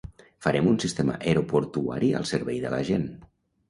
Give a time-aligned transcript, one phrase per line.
[0.45, 3.11] farem un sistema aeroportuari al servei de la gent